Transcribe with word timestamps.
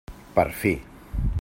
Per 0.37 0.45
fi! 0.61 0.73